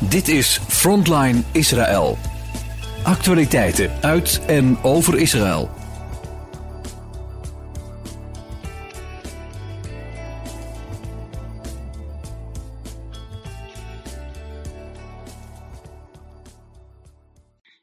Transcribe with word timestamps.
Dit 0.00 0.28
is 0.28 0.58
Frontline 0.58 1.42
Israël. 1.52 2.16
Actualiteiten 3.04 4.02
uit 4.02 4.44
en 4.46 4.82
over 4.82 5.18
Israël. 5.18 5.70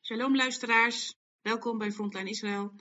Shalom 0.01 0.35
luisteraars, 0.35 1.15
welkom 1.41 1.77
bij 1.77 1.91
Frontline 1.91 2.29
Israël. 2.29 2.71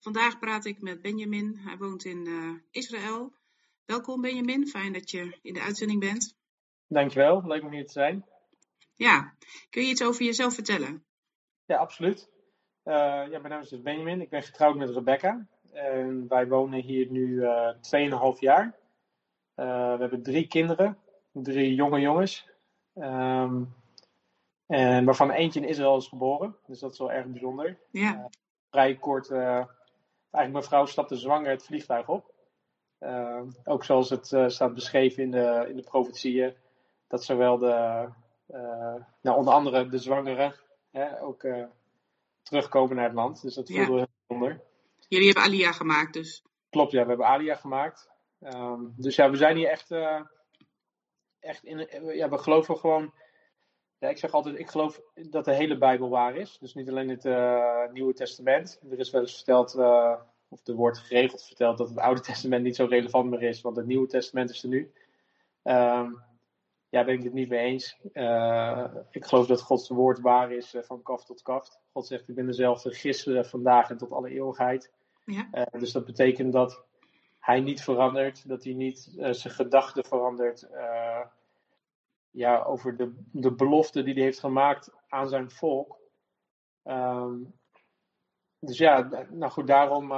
Vandaag 0.00 0.38
praat 0.38 0.64
ik 0.64 0.80
met 0.80 1.02
Benjamin, 1.02 1.56
hij 1.64 1.76
woont 1.76 2.04
in 2.04 2.26
uh, 2.26 2.50
Israël. 2.70 3.32
Welkom 3.84 4.20
Benjamin, 4.20 4.66
fijn 4.66 4.92
dat 4.92 5.10
je 5.10 5.38
in 5.42 5.52
de 5.52 5.60
uitzending 5.60 6.00
bent. 6.00 6.36
Dankjewel, 6.88 7.42
leuk 7.46 7.62
om 7.62 7.72
hier 7.72 7.86
te 7.86 7.92
zijn. 7.92 8.29
Ja, 9.00 9.32
kun 9.70 9.82
je 9.82 9.88
iets 9.88 10.02
over 10.02 10.24
jezelf 10.24 10.54
vertellen? 10.54 11.04
Ja, 11.64 11.76
absoluut. 11.76 12.30
Uh, 12.84 12.94
ja, 12.94 13.38
mijn 13.38 13.48
naam 13.48 13.60
is 13.60 13.68
dus 13.68 13.82
Benjamin, 13.82 14.20
ik 14.20 14.28
ben 14.30 14.42
getrouwd 14.42 14.76
met 14.76 14.90
Rebecca. 14.90 15.46
En 15.72 16.28
wij 16.28 16.48
wonen 16.48 16.80
hier 16.80 17.10
nu 17.10 17.26
uh, 17.26 17.72
2,5 18.34 18.38
jaar. 18.38 18.64
Uh, 18.64 19.94
we 19.94 20.00
hebben 20.00 20.22
drie 20.22 20.46
kinderen, 20.46 20.98
drie 21.32 21.74
jonge 21.74 22.00
jongens. 22.00 22.48
Um, 22.94 23.74
en 24.66 25.04
waarvan 25.04 25.30
eentje 25.30 25.60
in 25.60 25.68
Israël 25.68 25.96
is 25.96 26.08
geboren, 26.08 26.56
dus 26.66 26.80
dat 26.80 26.92
is 26.92 26.98
wel 26.98 27.12
erg 27.12 27.26
bijzonder. 27.26 27.78
Ja. 27.90 28.28
vrij 28.70 28.96
kort, 28.96 29.30
eigenlijk 29.30 30.52
mijn 30.52 30.62
vrouw 30.62 30.86
stapte 30.86 31.16
zwanger 31.16 31.50
het 31.50 31.64
vliegtuig 31.64 32.08
op. 32.08 32.34
Ook 33.64 33.84
zoals 33.84 34.10
het 34.10 34.26
staat 34.26 34.74
beschreven 34.74 35.22
in 35.22 35.30
de, 35.30 35.66
in 35.68 35.76
de 35.76 35.82
profetieën, 35.82 36.54
dat 37.08 37.24
zowel 37.24 37.58
de, 37.58 38.08
nou, 39.22 39.38
onder 39.38 39.54
andere 39.54 39.88
de 39.88 39.98
zwangeren 39.98 40.54
hè, 40.90 41.22
ook 41.22 41.46
terugkomen 42.42 42.96
naar 42.96 43.04
het 43.04 43.14
land. 43.14 43.42
Dus 43.42 43.54
dat 43.54 43.70
voelde 43.70 43.92
ja. 43.92 43.96
heel 43.96 44.06
bijzonder. 44.26 44.60
Jullie 45.08 45.26
hebben 45.26 45.44
Alia 45.44 45.72
gemaakt 45.72 46.12
dus? 46.12 46.44
Klopt, 46.70 46.92
ja, 46.92 47.02
we 47.02 47.08
hebben 47.08 47.26
Alia 47.26 47.54
gemaakt. 47.54 48.10
Um, 48.40 48.94
dus 48.96 49.16
ja, 49.16 49.30
we 49.30 49.36
zijn 49.36 49.56
hier 49.56 49.68
echt, 49.68 49.90
echt 51.40 51.64
in, 51.64 51.88
ja, 52.14 52.28
we 52.28 52.38
geloven 52.38 52.76
gewoon, 52.76 53.14
ja, 53.98 54.08
ik 54.08 54.18
zeg 54.18 54.32
altijd, 54.32 54.58
ik 54.58 54.70
geloof 54.70 55.00
dat 55.14 55.44
de 55.44 55.54
hele 55.54 55.78
Bijbel 55.78 56.08
waar 56.08 56.36
is. 56.36 56.58
Dus 56.58 56.74
niet 56.74 56.88
alleen 56.88 57.08
het 57.08 57.24
Nieuwe 57.92 58.14
Testament. 58.14 58.80
Er 58.90 58.98
is 58.98 59.10
wel 59.10 59.20
eens 59.20 59.36
verteld 59.36 59.74
of 60.48 60.66
er 60.66 60.74
wordt 60.74 60.98
geregeld 60.98 61.44
verteld 61.44 61.78
dat 61.78 61.88
het 61.88 61.98
Oude 61.98 62.20
Testament 62.20 62.62
niet 62.62 62.76
zo 62.76 62.84
relevant 62.84 63.30
meer 63.30 63.42
is, 63.42 63.60
want 63.60 63.76
het 63.76 63.86
Nieuwe 63.86 64.06
Testament 64.06 64.50
is 64.50 64.62
er 64.62 64.68
nu. 64.68 64.92
Um, 65.62 66.22
ja, 66.90 67.04
ben 67.04 67.14
ik 67.14 67.22
het 67.22 67.32
niet 67.32 67.48
mee 67.48 67.60
eens. 67.60 67.98
Uh, 68.12 68.94
ik 69.10 69.24
geloof 69.24 69.46
dat 69.46 69.60
Gods 69.60 69.88
woord 69.88 70.20
waar 70.20 70.52
is 70.52 70.74
uh, 70.74 70.82
van 70.82 71.02
kaft 71.02 71.26
tot 71.26 71.42
kaft. 71.42 71.80
God 71.92 72.06
zegt: 72.06 72.28
Ik 72.28 72.34
ben 72.34 72.46
dezelfde 72.46 72.94
gisteren, 72.94 73.46
vandaag 73.46 73.90
en 73.90 73.96
tot 73.96 74.12
alle 74.12 74.30
eeuwigheid. 74.30 74.92
Ja. 75.24 75.48
Uh, 75.52 75.80
dus 75.80 75.92
dat 75.92 76.04
betekent 76.04 76.52
dat 76.52 76.84
hij 77.38 77.60
niet 77.60 77.82
verandert, 77.82 78.48
dat 78.48 78.64
hij 78.64 78.72
niet 78.72 78.98
zijn 79.16 79.54
gedachten 79.54 80.04
verandert. 80.04 80.68
ja, 82.30 82.62
over 82.62 82.96
de, 82.96 83.12
de 83.32 83.52
belofte 83.54 84.02
die 84.02 84.14
hij 84.14 84.22
heeft 84.22 84.40
gemaakt 84.40 84.92
aan 85.08 85.28
zijn 85.28 85.50
volk. 85.50 85.98
Um, 86.84 87.58
dus 88.58 88.78
ja, 88.78 89.26
nou 89.30 89.52
goed, 89.52 89.66
daarom, 89.66 90.12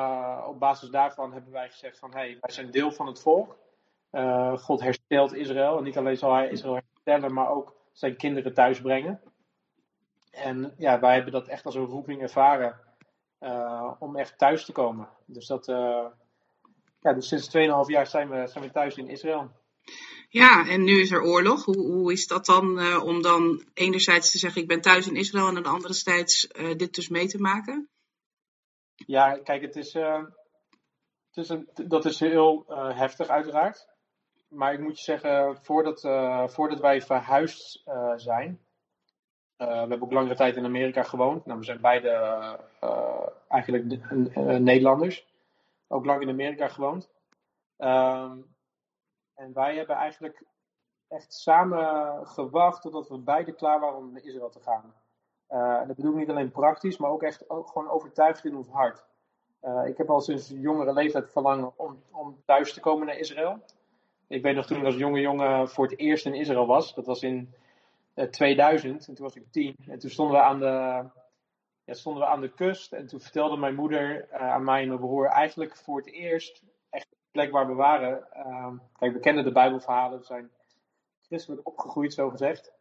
op 0.46 0.58
basis 0.58 0.88
daarvan 0.88 1.32
hebben 1.32 1.52
wij 1.52 1.70
gezegd 1.70 1.98
van, 1.98 2.10
hé, 2.10 2.18
hey, 2.18 2.36
wij 2.40 2.50
zijn 2.50 2.70
deel 2.70 2.92
van 2.92 3.06
het 3.06 3.20
volk. 3.20 3.61
Uh, 4.12 4.58
God 4.58 4.80
herstelt 4.80 5.34
Israël. 5.34 5.76
En 5.76 5.84
niet 5.84 5.96
alleen 5.96 6.16
zal 6.16 6.34
hij 6.34 6.48
Israël 6.48 6.74
herstellen, 6.74 7.34
maar 7.34 7.50
ook 7.50 7.74
zijn 7.92 8.16
kinderen 8.16 8.54
thuisbrengen. 8.54 9.20
En 10.30 10.74
ja, 10.78 11.00
wij 11.00 11.14
hebben 11.14 11.32
dat 11.32 11.48
echt 11.48 11.64
als 11.64 11.74
een 11.74 11.84
roeping 11.84 12.22
ervaren 12.22 12.80
uh, 13.40 13.92
om 13.98 14.16
echt 14.16 14.38
thuis 14.38 14.64
te 14.64 14.72
komen. 14.72 15.08
Dus 15.26 15.46
dat, 15.46 15.66
ja, 17.00 17.12
dus 17.14 17.28
sinds 17.28 17.56
2,5 17.56 17.62
jaar 17.86 18.06
zijn 18.06 18.28
we, 18.28 18.46
zijn 18.46 18.64
we 18.64 18.70
thuis 18.70 18.96
in 18.96 19.08
Israël. 19.08 19.50
Ja, 20.28 20.68
en 20.68 20.84
nu 20.84 21.00
is 21.00 21.10
er 21.10 21.22
oorlog. 21.22 21.64
Hoe, 21.64 21.86
hoe 21.86 22.12
is 22.12 22.26
dat 22.26 22.46
dan 22.46 22.96
om 23.00 23.22
dan 23.22 23.64
enerzijds 23.74 24.30
te 24.30 24.38
zeggen 24.38 24.62
ik 24.62 24.68
ben 24.68 24.80
thuis 24.80 25.06
in 25.06 25.16
Israël 25.16 25.48
en 25.48 25.56
aan 25.56 25.62
de 25.62 25.68
andere 25.68 25.94
zijds 25.94 26.48
dit 26.76 26.94
dus 26.94 27.08
mee 27.08 27.26
te 27.26 27.38
maken? 27.38 27.90
Ja, 29.06 29.38
kijk, 29.38 29.62
het 29.62 29.76
is, 29.76 29.94
uh, 29.94 30.24
het 31.30 31.44
is 31.44 31.48
een, 31.48 31.68
dat 31.74 32.04
is 32.04 32.20
heel 32.20 32.64
uh, 32.68 32.98
heftig 32.98 33.28
uiteraard. 33.28 33.88
Maar 34.52 34.72
ik 34.72 34.80
moet 34.80 34.98
je 34.98 35.04
zeggen, 35.04 35.56
voordat, 35.56 36.04
uh, 36.04 36.48
voordat 36.48 36.80
wij 36.80 37.02
verhuisd 37.02 37.82
zijn, 38.16 38.60
we 39.56 39.64
hebben 39.64 40.02
ook 40.02 40.12
langere 40.12 40.34
tijd 40.34 40.56
in 40.56 40.64
Amerika 40.64 41.02
gewoond. 41.02 41.46
Nou, 41.46 41.58
we 41.58 41.64
zijn 41.64 41.80
beide 41.80 42.58
eigenlijk 43.48 43.84
Nederlanders. 44.60 45.26
Ook 45.88 46.04
lang 46.04 46.22
in 46.22 46.28
Amerika 46.28 46.68
gewoond. 46.68 47.10
Um, 47.78 48.54
en 49.34 49.52
wij 49.52 49.76
hebben 49.76 49.96
eigenlijk 49.96 50.44
echt 51.08 51.34
samen 51.34 52.26
gewacht 52.26 52.82
totdat 52.82 53.08
we 53.08 53.18
beide 53.18 53.52
klaar 53.52 53.80
waren 53.80 53.98
om 53.98 54.12
naar 54.12 54.22
Israël 54.22 54.50
te 54.50 54.60
gaan. 54.60 54.94
En 55.46 55.86
dat 55.86 55.96
bedoel 55.96 56.12
ik 56.12 56.18
niet 56.18 56.30
alleen 56.30 56.50
praktisch, 56.50 56.96
maar 56.96 57.10
ook 57.10 57.22
echt 57.22 57.50
ook 57.50 57.68
gewoon 57.68 57.90
overtuigd 57.90 58.44
in 58.44 58.56
ons 58.56 58.68
hart. 58.68 59.04
Ik 59.84 59.96
heb 59.96 60.10
al 60.10 60.20
sinds 60.20 60.48
jongere 60.48 60.92
leeftijd 60.92 61.30
verlangen 61.30 61.72
om, 61.76 62.02
om 62.10 62.42
thuis 62.44 62.72
te 62.72 62.80
komen 62.80 63.06
naar 63.06 63.18
Israël. 63.18 63.58
Ik 64.32 64.42
weet 64.42 64.54
nog 64.54 64.66
toen 64.66 64.78
ik 64.78 64.84
als 64.84 64.96
jonge 64.96 65.20
jongen 65.20 65.68
voor 65.68 65.84
het 65.84 65.98
eerst 65.98 66.26
in 66.26 66.34
Israël 66.34 66.66
was. 66.66 66.94
Dat 66.94 67.06
was 67.06 67.22
in 67.22 67.54
uh, 68.14 68.26
2000 68.26 69.08
en 69.08 69.14
toen 69.14 69.24
was 69.24 69.34
ik 69.34 69.44
tien. 69.50 69.76
En 69.86 69.98
toen 69.98 70.10
stonden 70.10 70.36
we 70.36 70.42
aan 70.42 70.58
de, 70.58 71.04
ja, 71.84 71.94
stonden 71.94 72.22
we 72.22 72.28
aan 72.28 72.40
de 72.40 72.52
kust. 72.52 72.92
En 72.92 73.06
toen 73.06 73.20
vertelde 73.20 73.56
mijn 73.56 73.74
moeder 73.74 74.28
uh, 74.32 74.52
aan 74.52 74.64
mij 74.64 74.82
en 74.82 74.88
mijn 74.88 75.00
broer 75.00 75.26
eigenlijk 75.26 75.76
voor 75.76 75.96
het 75.96 76.12
eerst 76.12 76.62
echt 76.90 77.06
de 77.10 77.16
plek 77.30 77.50
waar 77.50 77.66
we 77.66 77.74
waren. 77.74 78.32
Ehm, 78.32 78.76
kijk, 78.98 79.12
we 79.12 79.20
kennen 79.20 79.44
de 79.44 79.52
Bijbelverhalen. 79.52 80.18
We 80.18 80.24
zijn 80.24 80.50
christelijk 81.26 81.66
opgegroeid, 81.66 82.14
zo 82.14 82.30
gezegd. 82.30 82.72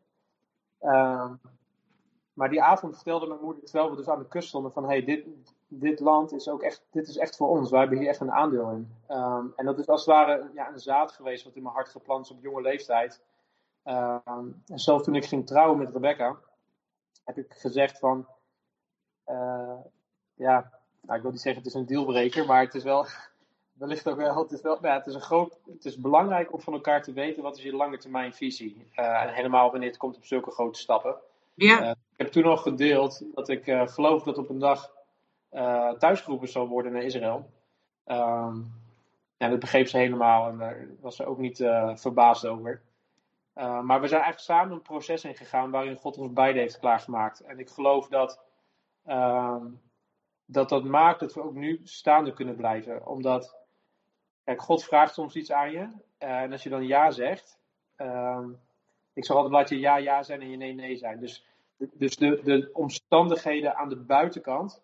Ehm, 0.79 1.33
maar 2.33 2.49
die 2.49 2.61
avond 2.61 2.95
vertelde 2.95 3.27
mijn 3.27 3.41
moeder, 3.41 3.63
terwijl 3.63 3.89
we 3.89 3.95
dus 3.95 4.09
aan 4.09 4.19
de 4.19 4.27
kust 4.27 4.47
stonden, 4.47 4.71
van 4.71 4.85
hey, 4.85 5.03
dit, 5.03 5.25
dit 5.73 5.99
land 5.99 6.31
is 6.31 6.49
ook 6.49 6.61
echt, 6.61 6.83
dit 6.91 7.07
is 7.07 7.17
echt 7.17 7.35
voor 7.35 7.47
ons. 7.47 7.69
Wij 7.69 7.79
hebben 7.79 7.97
hier 7.97 8.07
echt 8.07 8.19
een 8.19 8.31
aandeel 8.31 8.69
in. 8.69 8.95
Um, 9.09 9.53
en 9.55 9.65
dat 9.65 9.79
is 9.79 9.87
als 9.87 10.05
het 10.05 10.15
ware 10.15 10.49
ja, 10.53 10.71
een 10.71 10.79
zaad 10.79 11.11
geweest 11.11 11.43
wat 11.43 11.55
in 11.55 11.63
mijn 11.63 11.75
hart 11.75 11.89
geplant 11.89 12.25
is 12.25 12.31
op 12.31 12.41
jonge 12.41 12.61
leeftijd. 12.61 13.21
Um, 13.85 14.63
en 14.65 14.79
zelfs 14.79 15.03
toen 15.03 15.15
ik 15.15 15.25
ging 15.25 15.47
trouwen 15.47 15.77
met 15.77 15.91
Rebecca, 15.91 16.37
heb 17.23 17.37
ik 17.37 17.53
gezegd 17.53 17.99
van, 17.99 18.27
uh, 19.27 19.79
ja, 20.33 20.79
nou, 21.01 21.17
ik 21.17 21.21
wil 21.21 21.31
niet 21.31 21.41
zeggen 21.41 21.63
het 21.63 21.73
is 21.73 21.79
een 21.79 21.85
dealbreaker, 21.85 22.45
maar 22.45 22.61
het 22.61 22.75
is 22.75 22.83
wel, 22.83 23.05
wellicht 23.79 24.09
ook 24.09 24.17
wel, 24.17 24.37
het 24.37 24.51
is 24.51 24.61
wel, 24.61 24.77
ja, 24.81 24.93
het 24.93 25.07
is 25.07 25.13
een 25.13 25.21
groot, 25.21 25.59
het 25.65 25.85
is 25.85 25.97
belangrijk 25.97 26.53
om 26.53 26.61
van 26.61 26.73
elkaar 26.73 27.03
te 27.03 27.13
weten 27.13 27.43
wat 27.43 27.57
is 27.57 27.63
je 27.63 27.75
lange 27.75 27.97
termijn 27.97 28.33
visie. 28.33 28.87
Uh, 28.95 29.21
en 29.21 29.33
helemaal 29.33 29.71
wanneer 29.71 29.89
het 29.89 29.97
komt 29.97 30.15
op 30.15 30.25
zulke 30.25 30.51
grote 30.51 30.79
stappen. 30.79 31.15
Ja. 31.53 31.81
Uh, 31.81 31.89
ik 31.89 32.17
heb 32.17 32.27
toen 32.27 32.45
al 32.45 32.57
gedeeld 32.57 33.25
dat 33.33 33.49
ik 33.49 33.63
geloof 33.65 34.23
dat 34.23 34.37
op 34.37 34.49
een 34.49 34.59
dag 34.59 34.99
thuisgeroepen 35.97 36.47
zal 36.47 36.67
worden 36.67 36.91
naar 36.91 37.03
Israël. 37.03 37.49
Um, 38.05 38.81
ja, 39.41 39.49
dat 39.49 39.59
begreep 39.59 39.87
ze 39.87 39.97
helemaal 39.97 40.49
en 40.49 40.57
daar 40.57 40.87
was 40.99 41.15
ze 41.15 41.25
ook 41.25 41.37
niet 41.37 41.59
uh, 41.59 41.95
verbaasd 41.95 42.45
over. 42.45 42.81
Uh, 43.55 43.81
maar 43.81 44.01
we 44.01 44.07
zijn 44.07 44.21
eigenlijk 44.21 44.39
samen 44.39 44.73
een 44.73 44.81
proces 44.81 45.23
ingegaan 45.23 45.71
waarin 45.71 45.95
God 45.95 46.17
ons 46.17 46.33
beiden 46.33 46.61
heeft 46.61 46.79
klaargemaakt. 46.79 47.39
En 47.39 47.59
ik 47.59 47.69
geloof 47.69 48.07
dat, 48.07 48.39
uh, 49.07 49.65
dat 50.45 50.69
dat 50.69 50.83
maakt 50.83 51.19
dat 51.19 51.33
we 51.33 51.43
ook 51.43 51.53
nu 51.53 51.81
staande 51.83 52.33
kunnen 52.33 52.55
blijven. 52.55 53.07
Omdat, 53.07 53.55
kijk, 54.43 54.61
God 54.61 54.83
vraagt 54.83 55.13
soms 55.13 55.35
iets 55.35 55.51
aan 55.51 55.71
je. 55.71 55.87
en 56.17 56.51
als 56.51 56.63
je 56.63 56.69
dan 56.69 56.87
ja 56.87 57.11
zegt, 57.11 57.59
ehm, 57.95 58.49
ik 59.13 59.25
zal 59.25 59.35
altijd 59.35 59.53
laat 59.53 59.69
je 59.69 59.79
ja 59.79 59.97
ja 59.97 60.23
zijn 60.23 60.41
en 60.41 60.49
je 60.49 60.57
nee 60.57 60.73
nee 60.73 60.95
zijn. 60.95 61.19
Dus, 61.19 61.45
dus 61.77 62.15
de, 62.15 62.41
de 62.43 62.69
omstandigheden 62.73 63.75
aan 63.75 63.89
de 63.89 63.99
buitenkant, 63.99 64.83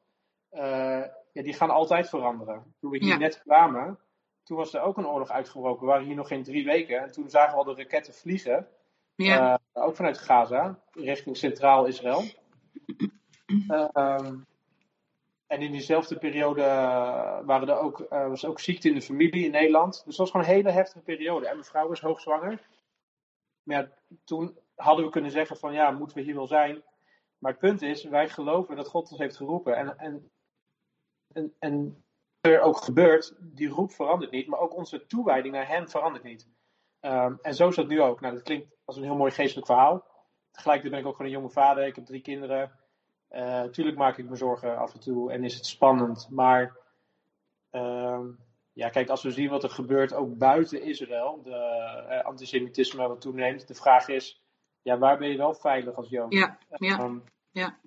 ja, 0.51 1.43
die 1.43 1.53
gaan 1.53 1.69
altijd 1.69 2.09
veranderen. 2.09 2.75
Toen 2.79 2.91
we 2.91 2.97
hier 2.97 3.07
Ja. 3.07 3.17
net 3.17 3.41
kwamen, 3.41 3.99
toen 4.43 4.57
was 4.57 4.73
er 4.73 4.81
ook 4.81 4.97
een 4.97 5.07
oorlog 5.07 5.29
uitgebroken. 5.29 5.79
We 5.79 5.91
waren 5.91 6.05
hier 6.05 6.15
nog 6.15 6.27
geen 6.27 6.43
drie 6.43 6.65
weken. 6.65 7.01
En 7.01 7.11
toen 7.11 7.29
zagen 7.29 7.51
we 7.51 7.57
al 7.57 7.75
de 7.75 7.81
raketten 7.81 8.13
vliegen. 8.13 8.67
Ja. 9.15 9.59
Uh, 9.75 9.83
ook 9.85 9.95
vanuit 9.95 10.17
Gaza, 10.17 10.79
richting 10.91 11.37
Centraal 11.37 11.85
Israël. 11.85 12.23
Uh, 13.47 13.87
um, 13.93 14.45
en 15.47 15.61
in 15.61 15.71
diezelfde 15.71 16.17
periode 16.17 16.61
waren 17.45 17.69
er 17.69 17.79
ook, 17.79 17.99
uh, 17.99 18.27
was 18.27 18.45
ook 18.45 18.59
ziekte 18.59 18.87
in 18.87 18.95
de 18.95 19.01
familie 19.01 19.45
in 19.45 19.51
Nederland. 19.51 19.93
Dus 19.93 20.03
dat 20.03 20.17
was 20.17 20.31
gewoon 20.31 20.45
een 20.45 20.51
hele 20.51 20.71
heftige 20.71 21.03
periode. 21.03 21.47
En 21.47 21.53
mijn 21.53 21.65
vrouw 21.65 21.87
was 21.87 22.01
hoogzwanger. 22.01 22.67
Maar 23.63 23.77
ja, 23.77 23.89
toen 24.23 24.57
hadden 24.75 25.05
we 25.05 25.11
kunnen 25.11 25.31
zeggen 25.31 25.57
van 25.57 25.73
ja, 25.73 25.91
moeten 25.91 26.17
we 26.17 26.23
hier 26.23 26.35
wel 26.35 26.47
zijn? 26.47 26.83
Maar 27.37 27.51
het 27.51 27.59
punt 27.61 27.81
is, 27.81 28.03
wij 28.03 28.29
geloven 28.29 28.75
dat 28.75 28.87
God 28.87 29.11
ons 29.11 29.19
heeft 29.19 29.37
geroepen. 29.37 29.75
En, 29.75 29.97
en, 29.97 30.31
en, 31.33 31.53
en 31.59 32.03
er 32.41 32.61
ook 32.61 32.77
gebeurt, 32.77 33.35
die 33.39 33.69
roep 33.69 33.91
verandert 33.91 34.31
niet. 34.31 34.47
Maar 34.47 34.59
ook 34.59 34.75
onze 34.75 35.05
toewijding 35.05 35.53
naar 35.53 35.67
hem 35.67 35.89
verandert 35.89 36.23
niet. 36.23 36.47
Um, 37.01 37.39
en 37.41 37.55
zo 37.55 37.67
is 37.67 37.75
dat 37.75 37.87
nu 37.87 38.01
ook. 38.01 38.21
Nou, 38.21 38.33
dat 38.33 38.43
klinkt 38.43 38.75
als 38.85 38.97
een 38.97 39.03
heel 39.03 39.15
mooi 39.15 39.31
geestelijk 39.31 39.67
verhaal. 39.67 40.05
tegelijkertijd 40.51 40.93
ben 40.93 41.01
ik 41.01 41.07
ook 41.07 41.15
gewoon 41.15 41.31
een 41.31 41.37
jonge 41.37 41.53
vader. 41.53 41.85
Ik 41.85 41.95
heb 41.95 42.05
drie 42.05 42.21
kinderen. 42.21 42.71
Uh, 43.31 43.63
tuurlijk 43.63 43.97
maak 43.97 44.17
ik 44.17 44.29
me 44.29 44.35
zorgen 44.35 44.77
af 44.77 44.93
en 44.93 44.99
toe 44.99 45.31
en 45.31 45.43
is 45.43 45.55
het 45.55 45.65
spannend. 45.65 46.27
Maar 46.29 46.77
uh, 47.71 48.25
ja, 48.73 48.89
kijk, 48.89 49.09
als 49.09 49.23
we 49.23 49.31
zien 49.31 49.49
wat 49.49 49.63
er 49.63 49.69
gebeurt 49.69 50.13
ook 50.13 50.37
buiten 50.37 50.81
Israël, 50.81 51.41
de 51.43 52.05
uh, 52.09 52.23
antisemitisme 52.23 53.07
wat 53.07 53.21
toeneemt, 53.21 53.67
de 53.67 53.73
vraag 53.73 54.07
is, 54.07 54.41
ja, 54.81 54.97
waar 54.97 55.17
ben 55.17 55.29
je 55.29 55.37
wel 55.37 55.53
veilig 55.53 55.95
als 55.95 56.09
Jood? 56.09 56.33
Ja, 56.33 56.57
ja, 56.69 56.99
um, 56.99 57.23
ja. 57.51 57.77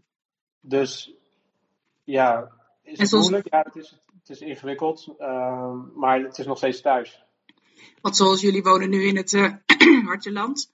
Dus 0.60 1.12
ja, 2.04 2.59
is 2.90 3.10
het 3.10 3.20
moeilijk? 3.20 3.46
Ja, 3.50 3.62
het 3.62 3.76
is, 3.76 4.00
het 4.18 4.28
is 4.28 4.40
ingewikkeld, 4.40 5.14
ehm, 5.18 5.98
maar 5.98 6.20
het 6.20 6.38
is 6.38 6.46
nog 6.46 6.56
steeds 6.56 6.80
thuis. 6.80 7.24
Want 8.00 8.16
zoals 8.16 8.40
jullie 8.40 8.62
wonen 8.62 8.90
nu 8.90 9.02
in 9.02 9.16
het 9.16 9.32
uh, 9.42 9.54
hartjeland 10.06 10.72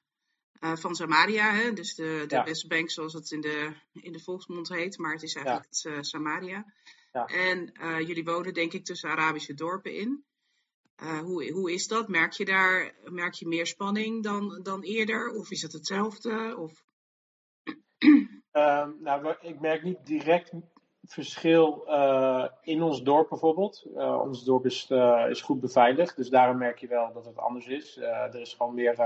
uh, 0.60 0.76
van 0.76 0.94
Samaria, 0.94 1.52
hè? 1.52 1.72
dus 1.72 1.94
de, 1.94 2.24
de 2.28 2.34
ja. 2.34 2.44
Westbank 2.44 2.90
zoals 2.90 3.12
het 3.12 3.30
in 3.30 3.40
de, 3.40 3.72
in 3.92 4.12
de 4.12 4.20
volksmond 4.20 4.68
heet, 4.68 4.98
maar 4.98 5.12
het 5.12 5.22
is 5.22 5.34
eigenlijk 5.34 5.66
ja. 5.70 5.90
het 5.90 5.96
uh, 5.98 6.02
Samaria. 6.02 6.64
Ja. 7.12 7.24
En 7.24 7.72
jullie 8.06 8.24
wonen 8.24 8.54
denk 8.54 8.72
ik 8.72 8.84
tussen 8.84 9.10
Arabische 9.10 9.54
dorpen 9.54 9.94
in. 9.94 10.24
hoe, 11.22 11.50
hoe 11.52 11.72
is 11.72 11.86
dat? 11.86 12.08
Merk 12.08 12.32
je 12.32 12.44
daar 12.44 12.94
merk 13.04 13.34
je 13.34 13.46
meer 13.46 13.66
spanning 13.66 14.22
dan, 14.22 14.60
dan 14.62 14.82
eerder? 14.82 15.30
Of 15.30 15.50
is 15.50 15.62
het 15.62 15.72
hetzelfde? 15.72 16.56
Of... 16.56 16.84
Um, 18.52 18.96
nou, 19.00 19.34
ik 19.40 19.60
merk 19.60 19.82
niet 19.82 20.06
direct 20.06 20.52
verschil 21.06 21.84
uh, 21.88 22.46
in 22.60 22.82
ons 22.82 23.02
dorp 23.02 23.28
bijvoorbeeld. 23.28 23.86
Uh, 23.94 24.20
ons 24.20 24.44
dorp 24.44 24.64
is, 24.64 24.90
uh, 24.90 25.26
is 25.28 25.40
goed 25.40 25.60
beveiligd, 25.60 26.16
dus 26.16 26.28
daarom 26.28 26.58
merk 26.58 26.78
je 26.78 26.86
wel 26.86 27.12
dat 27.12 27.24
het 27.24 27.38
anders 27.38 27.66
is. 27.66 27.96
er 27.96 28.40
is 28.40 28.54
gewoon 28.54 28.74
meer, 28.74 28.96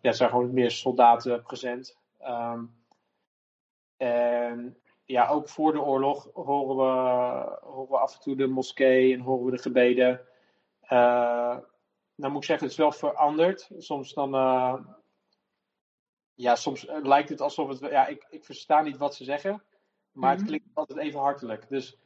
ja, 0.00 0.12
zijn 0.12 0.30
gewoon 0.30 0.52
meer 0.52 0.70
soldaten 0.70 1.42
present. 1.42 1.98
Um, 2.26 2.74
en 3.96 4.76
ja, 5.04 5.28
ook 5.28 5.48
voor 5.48 5.72
de 5.72 5.80
oorlog 5.80 6.28
horen 6.32 6.76
we, 6.76 7.58
horen 7.60 7.90
we 7.90 7.98
af 7.98 8.14
en 8.14 8.20
toe 8.20 8.36
de 8.36 8.46
moskee 8.46 9.14
en 9.14 9.20
horen 9.20 9.44
we 9.44 9.50
de 9.50 9.58
gebeden. 9.58 10.20
nou 12.14 12.32
moet 12.32 12.36
ik 12.36 12.44
zeggen, 12.44 12.66
het 12.66 12.70
is 12.70 12.76
wel 12.76 12.92
veranderd. 12.92 13.70
Soms 13.78 14.12
dan 14.12 14.34
ja, 16.34 16.56
soms 16.56 16.86
lijkt 17.02 17.28
het 17.28 17.40
alsof 17.40 17.68
het. 17.68 17.78
Ja, 17.78 18.06
ik, 18.06 18.26
ik 18.30 18.44
versta 18.44 18.82
niet 18.82 18.96
wat 18.96 19.14
ze 19.14 19.24
zeggen. 19.24 19.62
Maar 20.12 20.30
het 20.30 20.38
mhm. 20.38 20.48
klinkt 20.48 20.66
altijd 20.74 20.98
even 20.98 21.20
hartelijk. 21.20 21.68
Dus, 21.68 21.98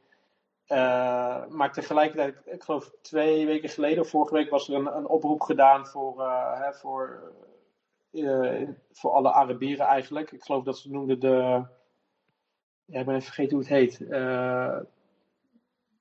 uh, 0.67 1.45
maar 1.47 1.73
tegelijkertijd, 1.73 2.41
ik 2.45 2.63
geloof 2.63 2.91
twee 3.01 3.45
weken 3.45 3.69
geleden 3.69 4.03
of 4.03 4.09
vorige 4.09 4.33
week 4.33 4.49
was 4.49 4.69
er 4.69 4.75
een, 4.75 4.95
een 4.97 5.07
oproep 5.07 5.41
gedaan 5.41 5.87
voor, 5.87 6.21
uh, 6.21 6.61
hè, 6.61 6.73
voor, 6.73 7.33
uh, 8.11 8.69
voor 8.91 9.11
alle 9.11 9.31
Arabieren 9.31 9.85
eigenlijk. 9.85 10.31
Ik 10.31 10.43
geloof 10.43 10.63
dat 10.63 10.77
ze 10.77 10.91
noemden 10.91 11.19
de. 11.19 11.65
Ja, 12.85 12.99
ik 12.99 13.05
ben 13.05 13.15
even 13.15 13.33
vergeten 13.33 13.57
hoe 13.57 13.65
het 13.65 13.73
heet. 13.73 13.97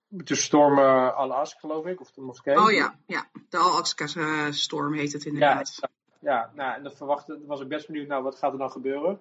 de 0.09 0.35
storm 0.35 0.79
Al-Aqsa, 0.79 1.59
geloof 1.59 1.87
ik, 1.87 2.01
of 2.01 2.11
de 2.11 2.21
moskee. 2.21 2.61
Oh 2.61 2.73
ja, 2.73 2.95
ja. 3.07 3.29
de 3.49 3.57
Al-Aqsa-storm 3.57 4.95
heet 4.95 5.13
het 5.13 5.25
inderdaad. 5.25 5.79
Ja, 5.81 5.89
ja, 6.21 6.51
nou, 6.55 6.75
en 6.75 6.83
dat 6.83 6.97
verwachtte, 6.97 7.41
was 7.47 7.61
ik 7.61 7.69
best 7.69 7.87
benieuwd, 7.87 8.09
nou, 8.09 8.23
wat 8.23 8.39
gaat 8.39 8.53
er 8.53 8.59
dan 8.59 8.71
gebeuren? 8.71 9.21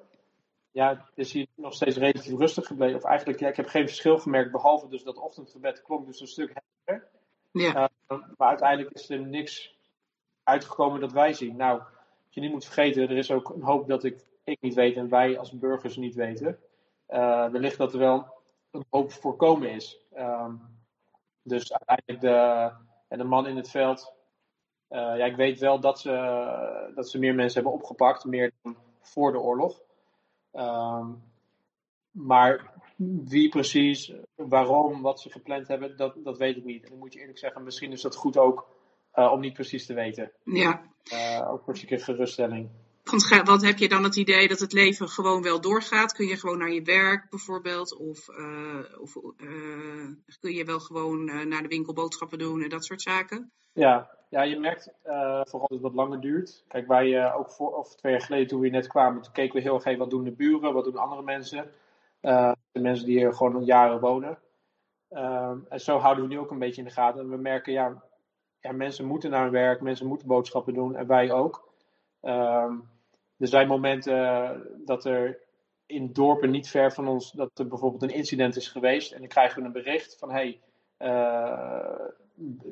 Ja, 0.75 1.09
is 1.13 1.31
hier 1.31 1.47
nog 1.55 1.73
steeds 1.73 1.97
relatief 1.97 2.37
rustig 2.37 2.67
gebleven. 2.67 2.95
Of 2.95 3.03
eigenlijk, 3.03 3.39
ja, 3.39 3.47
ik 3.47 3.55
heb 3.55 3.67
geen 3.67 3.87
verschil 3.87 4.17
gemerkt, 4.17 4.51
behalve 4.51 4.87
dus 4.87 5.03
dat 5.03 5.17
ochtendgebed 5.17 5.81
klonk 5.81 6.05
dus 6.05 6.19
een 6.21 6.27
stuk 6.27 6.53
heftiger. 6.53 7.07
Ja. 7.51 7.89
Uh, 8.07 8.17
maar 8.37 8.47
uiteindelijk 8.47 8.95
is 8.95 9.09
er 9.09 9.19
niks 9.19 9.77
uitgekomen 10.43 10.99
dat 10.99 11.11
wij 11.11 11.33
zien. 11.33 11.55
Nou, 11.55 11.77
wat 11.77 12.33
je 12.33 12.41
niet 12.41 12.51
moet 12.51 12.65
vergeten, 12.65 13.09
er 13.09 13.17
is 13.17 13.31
ook 13.31 13.49
een 13.49 13.61
hoop 13.63 13.87
dat 13.87 14.03
ik, 14.03 14.25
ik 14.43 14.61
niet 14.61 14.73
weet 14.73 14.95
en 14.95 15.09
wij 15.09 15.39
als 15.39 15.51
burgers 15.51 15.97
niet 15.97 16.15
weten. 16.15 16.59
Uh, 17.09 17.49
wellicht 17.49 17.77
dat 17.77 17.93
er 17.93 17.99
wel 17.99 18.33
een 18.71 18.85
hoop 18.89 19.11
voorkomen 19.11 19.69
is. 19.69 19.99
Um, 20.17 20.61
dus 21.41 21.73
uiteindelijk 21.73 22.21
de, 22.21 22.71
en 23.07 23.17
de 23.17 23.23
man 23.23 23.47
in 23.47 23.55
het 23.55 23.69
veld. 23.69 24.13
Uh, 24.89 24.99
ja, 24.99 25.25
ik 25.25 25.35
weet 25.35 25.59
wel 25.59 25.79
dat 25.79 25.99
ze, 25.99 26.91
dat 26.95 27.09
ze 27.09 27.19
meer 27.19 27.35
mensen 27.35 27.61
hebben 27.61 27.79
opgepakt, 27.79 28.25
meer 28.25 28.51
dan 28.61 28.77
voor 29.01 29.31
de 29.31 29.39
oorlog. 29.39 29.83
Um, 30.57 31.23
maar 32.11 32.73
wie 32.97 33.49
precies, 33.49 34.13
waarom, 34.35 35.01
wat 35.01 35.19
ze 35.19 35.29
gepland 35.29 35.67
hebben, 35.67 35.97
dat, 35.97 36.15
dat 36.23 36.37
weet 36.37 36.57
ik 36.57 36.63
niet. 36.63 36.83
En 36.83 36.89
dan 36.89 36.99
moet 36.99 37.13
je 37.13 37.19
eerlijk 37.19 37.37
zeggen, 37.37 37.63
misschien 37.63 37.91
is 37.91 38.01
dat 38.01 38.15
goed 38.15 38.37
ook 38.37 38.67
uh, 39.15 39.31
om 39.31 39.39
niet 39.39 39.53
precies 39.53 39.85
te 39.85 39.93
weten. 39.93 40.31
Ja. 40.43 40.81
Uh, 41.13 41.51
ook 41.51 41.63
voor 41.63 41.77
een 41.87 41.99
geruststelling. 41.99 42.69
Want 43.03 43.27
wat 43.43 43.61
heb 43.61 43.77
je 43.77 43.89
dan 43.89 44.03
het 44.03 44.15
idee 44.15 44.47
dat 44.47 44.59
het 44.59 44.73
leven 44.73 45.09
gewoon 45.09 45.41
wel 45.41 45.61
doorgaat? 45.61 46.13
Kun 46.13 46.27
je 46.27 46.37
gewoon 46.37 46.57
naar 46.57 46.71
je 46.71 46.81
werk 46.81 47.29
bijvoorbeeld? 47.29 47.97
Of, 47.97 48.27
uh, 48.29 49.01
of 49.01 49.13
kun 50.39 50.53
je 50.53 50.65
wel 50.65 50.79
gewoon 50.79 51.25
naar 51.25 51.61
de 51.61 51.67
winkel 51.67 51.93
boodschappen 51.93 52.37
doen 52.37 52.63
en 52.63 52.69
dat 52.69 52.85
soort 52.85 53.01
zaken? 53.01 53.51
Ja, 53.75 54.09
ja 54.29 54.41
je 54.41 54.59
merkt 54.59 54.93
uh, 55.05 55.41
vooral 55.43 55.67
dat 55.67 55.69
het 55.69 55.81
wat 55.81 55.93
langer 55.93 56.21
duurt. 56.21 56.63
Kijk, 56.67 56.87
wij 56.87 57.07
uh, 57.07 57.35
ook 57.37 57.51
voor, 57.51 57.75
of 57.77 57.95
twee 57.95 58.11
jaar 58.11 58.21
geleden 58.21 58.47
toen 58.47 58.59
we 58.59 58.69
net 58.69 58.87
kwamen, 58.87 59.21
toen 59.21 59.33
keken 59.33 59.55
we 59.55 59.61
heel 59.61 59.83
erg 59.83 59.97
wat 59.97 60.09
doen 60.09 60.23
de 60.23 60.31
buren, 60.31 60.73
wat 60.73 60.83
doen 60.83 60.97
andere 60.97 61.21
mensen. 61.21 61.71
Uh, 62.21 62.51
de 62.71 62.79
mensen 62.79 63.05
die 63.05 63.17
hier 63.17 63.33
gewoon 63.33 63.65
jaren 63.65 63.99
wonen. 63.99 64.39
Ehm, 65.09 65.59
en 65.69 65.79
zo 65.79 65.97
houden 65.97 66.23
we 66.23 66.29
nu 66.29 66.39
ook 66.39 66.51
een 66.51 66.59
beetje 66.59 66.81
in 66.81 66.87
de 66.87 66.93
gaten. 66.93 67.21
En 67.21 67.29
we 67.29 67.37
merken, 67.37 67.73
ja, 67.73 68.03
ja 68.59 68.71
mensen 68.71 69.05
moeten 69.05 69.29
naar 69.29 69.43
hun 69.43 69.51
werk, 69.51 69.81
mensen 69.81 70.07
moeten 70.07 70.27
boodschappen 70.27 70.73
doen 70.73 70.95
en 70.95 71.07
wij 71.07 71.31
ook. 71.31 71.73
Um, 72.21 72.89
er 73.37 73.47
zijn 73.47 73.67
momenten 73.67 74.85
dat 74.85 75.05
er 75.05 75.39
in 75.85 76.13
dorpen 76.13 76.51
niet 76.51 76.69
ver 76.69 76.91
van 76.91 77.07
ons, 77.07 77.31
dat 77.31 77.59
er 77.59 77.67
bijvoorbeeld 77.67 78.03
een 78.03 78.17
incident 78.17 78.55
is 78.55 78.67
geweest. 78.67 79.11
En 79.11 79.19
dan 79.19 79.27
krijgen 79.27 79.59
we 79.59 79.65
een 79.65 79.83
bericht 79.83 80.17
van, 80.17 80.31
hey, 80.31 80.59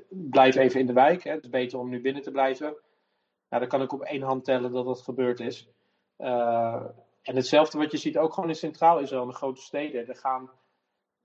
blijf 0.10 0.56
even 0.56 0.80
in 0.80 0.88
de 0.88 0.94
wijk. 0.94 1.24
Hè. 1.24 1.31
Het 1.31 1.44
is 1.44 1.50
beter 1.50 1.80
om 1.80 1.89
nu 1.89 2.01
binnen 2.01 2.21
te 2.21 2.31
blijven. 2.31 2.75
Nou, 3.50 3.62
dan 3.62 3.68
kan 3.68 3.81
ik 3.81 3.94
op 3.94 4.01
één 4.01 4.21
hand 4.21 4.45
tellen 4.45 4.71
dat 4.71 4.86
dat 4.86 5.01
gebeurd 5.01 5.39
is. 5.39 5.69
Uh, 6.18 6.86
en 7.21 7.36
hetzelfde 7.36 7.77
wat 7.77 7.92
je 7.92 7.98
ziet 7.98 8.18
ook 8.18 8.33
gewoon 8.33 8.50
in 8.50 8.56
Centraal 8.56 9.00
Israël, 9.00 9.21
in 9.21 9.27
de 9.27 9.36
grote 9.36 9.62
steden. 9.62 10.07
Er 10.07 10.15
gaan, 10.15 10.50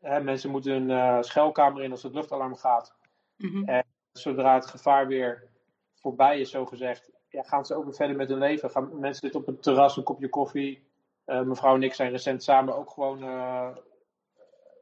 hè, 0.00 0.20
mensen 0.20 0.50
moeten 0.50 0.72
een 0.72 0.88
uh, 0.88 1.22
schuilkamer 1.22 1.82
in 1.82 1.90
als 1.90 2.02
het 2.02 2.14
luchtalarm 2.14 2.56
gaat. 2.56 2.94
Mm 3.36 3.50
-hmm. 3.50 3.64
En 3.64 3.84
zodra 4.12 4.54
het 4.54 4.66
gevaar 4.66 5.06
weer 5.06 5.48
voorbij 5.94 6.40
is, 6.40 6.50
zo 6.50 6.66
gezegd, 6.66 7.10
ja, 7.28 7.42
gaan 7.42 7.64
ze 7.64 7.74
ook 7.74 7.84
weer 7.84 7.94
verder 7.94 8.16
met 8.16 8.28
hun 8.28 8.38
leven. 8.38 8.70
Gaan 8.70 8.98
mensen 9.00 9.22
zitten 9.22 9.40
op 9.40 9.48
een 9.48 9.60
terras, 9.60 9.96
een 9.96 10.02
kopje 10.02 10.28
koffie. 10.28 10.86
Uh, 11.26 11.42
mevrouw 11.42 11.74
en 11.74 11.82
ik 11.82 11.94
zijn 11.94 12.10
recent 12.10 12.42
samen 12.42 12.76
ook 12.76 12.90
gewoon 12.90 13.22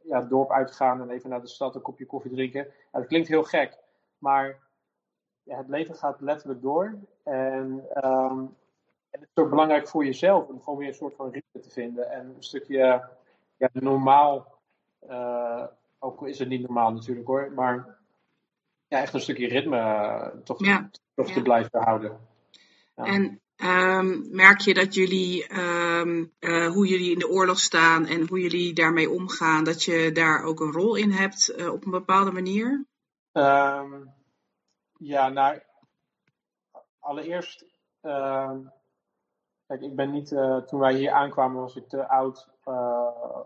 ja, 0.08 0.20
het 0.20 0.28
dorp 0.28 0.50
uitgaan 0.50 1.00
en 1.00 1.10
even 1.10 1.30
naar 1.30 1.40
de 1.40 1.48
stad 1.48 1.74
een 1.74 1.82
kopje 1.82 2.06
koffie 2.06 2.30
drinken. 2.30 2.64
Ja, 2.64 2.98
dat 2.98 3.06
klinkt 3.06 3.28
heel 3.28 3.42
gek, 3.42 3.78
maar 4.18 4.58
ja, 5.42 5.56
het 5.56 5.68
leven 5.68 5.94
gaat 5.94 6.20
letterlijk 6.20 6.62
door. 6.62 6.98
En, 7.22 7.86
um, 8.04 8.56
en 9.10 9.20
het 9.20 9.28
is 9.34 9.42
ook 9.42 9.50
belangrijk 9.50 9.88
voor 9.88 10.04
jezelf 10.04 10.48
om 10.48 10.62
gewoon 10.62 10.78
weer 10.78 10.88
een 10.88 10.94
soort 10.94 11.14
van 11.14 11.30
ritme 11.30 11.60
te 11.60 11.70
vinden. 11.70 12.10
En 12.10 12.26
een 12.36 12.42
stukje 12.42 13.08
ja, 13.56 13.70
normaal, 13.72 14.58
uh, 15.08 15.64
ook 15.98 16.26
is 16.26 16.38
het 16.38 16.48
niet 16.48 16.62
normaal 16.62 16.92
natuurlijk 16.92 17.26
hoor, 17.26 17.52
maar 17.52 17.98
ja, 18.88 19.00
echt 19.00 19.14
een 19.14 19.20
stukje 19.20 19.48
ritme 19.48 19.76
uh, 19.76 20.26
toch, 20.44 20.64
ja. 20.64 20.90
toch 21.14 21.30
te 21.30 21.42
blijven 21.42 21.82
houden. 21.82 22.18
En 22.94 23.40
Um, 23.64 24.28
merk 24.30 24.60
je 24.60 24.74
dat 24.74 24.94
jullie, 24.94 25.58
um, 25.58 26.32
uh, 26.40 26.66
hoe 26.66 26.86
jullie 26.86 27.12
in 27.12 27.18
de 27.18 27.28
oorlog 27.28 27.58
staan 27.58 28.06
en 28.06 28.28
hoe 28.28 28.40
jullie 28.40 28.74
daarmee 28.74 29.10
omgaan, 29.10 29.64
dat 29.64 29.82
je 29.82 30.12
daar 30.12 30.42
ook 30.42 30.60
een 30.60 30.72
rol 30.72 30.94
in 30.94 31.10
hebt 31.10 31.54
uh, 31.56 31.72
op 31.72 31.84
een 31.84 31.90
bepaalde 31.90 32.32
manier? 32.32 32.86
Um, 33.32 34.14
ja, 34.98 35.28
nou, 35.28 35.60
allereerst, 36.98 37.64
kijk, 39.66 39.80
ik 39.80 39.96
ben 39.96 40.10
niet, 40.10 40.30
uh, 40.30 40.56
toen 40.56 40.80
wij 40.80 40.94
hier 40.94 41.10
aankwamen 41.10 41.60
was 41.60 41.76
ik 41.76 41.88
te 41.88 42.08
oud 42.08 42.48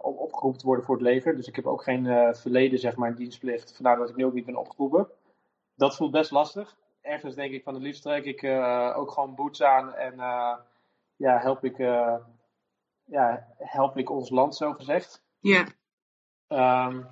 om 0.01 0.17
opgeroepen 0.17 0.61
te 0.61 0.67
worden 0.67 0.85
voor 0.85 0.95
het 0.95 1.05
leger. 1.05 1.37
Dus 1.37 1.47
ik 1.47 1.57
heb 1.57 1.67
ook 1.67 1.83
geen 1.83 2.35
verleden, 2.37 2.79
zeg 2.79 2.97
maar, 2.97 3.15
dienstplicht. 3.15 3.75
Vandaar 3.75 3.97
dat 3.97 4.09
ik 4.09 4.17
nu 4.17 4.25
ook 4.25 4.33
niet 4.33 4.47
ben 4.47 4.57
opgeroepen. 4.57 5.09
Dat 5.75 5.97
voelt 5.97 6.11
best 6.11 6.31
lastig 6.31 6.77
ergens 7.01 7.35
denk 7.35 7.53
ik 7.53 7.63
van 7.63 7.75
het 7.75 7.83
liefst 7.83 8.03
trek 8.03 8.25
ik 8.25 8.43
uh, 8.43 8.95
ook 8.97 9.11
gewoon 9.11 9.35
boots 9.35 9.63
aan 9.63 9.95
en 9.95 10.15
uh, 10.15 10.57
ja, 11.17 11.39
help 11.39 11.65
ik, 11.65 11.79
uh, 11.79 12.17
ja, 13.05 13.47
help 13.59 13.97
ik 13.97 14.11
ons 14.11 14.31
land 14.31 14.57
zo 14.57 14.73
gezegd. 14.73 15.23
Ja. 15.41 15.67
Um, 16.87 17.07